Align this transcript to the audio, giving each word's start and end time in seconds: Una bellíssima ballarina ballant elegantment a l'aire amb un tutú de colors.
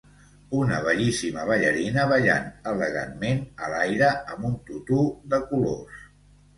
Una 0.59 0.79
bellíssima 0.87 1.43
ballarina 1.49 2.07
ballant 2.13 2.49
elegantment 2.73 3.47
a 3.63 3.71
l'aire 3.77 4.11
amb 4.35 4.53
un 4.53 4.61
tutú 4.73 5.03
de 5.37 5.45
colors. 5.57 6.07